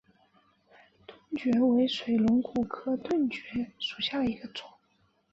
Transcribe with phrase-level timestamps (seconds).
[1.31, 4.67] 盾蕨为水龙骨科盾蕨属下的一个种。